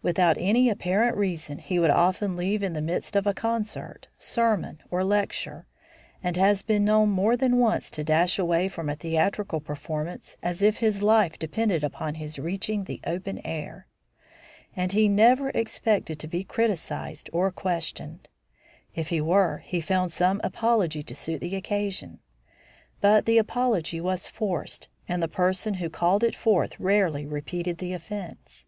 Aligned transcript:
Without 0.00 0.36
any 0.38 0.68
apparent 0.68 1.16
reason, 1.16 1.58
he 1.58 1.80
would 1.80 1.90
often 1.90 2.36
leave 2.36 2.62
in 2.62 2.72
the 2.72 2.80
midst 2.80 3.16
of 3.16 3.24
concert, 3.34 4.06
sermon, 4.16 4.80
or 4.92 5.02
lecture, 5.02 5.66
and 6.22 6.36
has 6.36 6.62
been 6.62 6.84
known 6.84 7.08
more 7.08 7.36
than 7.36 7.56
once 7.58 7.90
to 7.90 8.04
dash 8.04 8.38
away 8.38 8.68
from 8.68 8.88
a 8.88 8.94
theatrical 8.94 9.58
performance 9.58 10.36
as 10.40 10.62
if 10.62 10.76
his 10.76 11.02
life 11.02 11.36
depended 11.36 11.82
upon 11.82 12.14
his 12.14 12.38
reaching 12.38 12.84
the 12.84 13.00
open 13.04 13.40
air. 13.44 13.88
And 14.76 14.92
he 14.92 15.08
never 15.08 15.48
expected 15.48 16.20
to 16.20 16.28
be 16.28 16.44
criticised 16.44 17.28
or 17.32 17.50
questioned. 17.50 18.28
If 18.94 19.08
he 19.08 19.20
were, 19.20 19.58
he 19.66 19.80
found 19.80 20.12
some 20.12 20.40
apology 20.44 21.02
to 21.02 21.14
suit 21.16 21.40
the 21.40 21.56
occasion; 21.56 22.20
but 23.00 23.26
the 23.26 23.36
apology 23.36 24.00
was 24.00 24.28
forced, 24.28 24.86
and 25.08 25.20
the 25.20 25.26
person 25.26 25.74
who 25.82 25.90
called 25.90 26.22
it 26.22 26.36
forth 26.36 26.78
rarely 26.78 27.26
repeated 27.26 27.78
the 27.78 27.92
offence. 27.92 28.64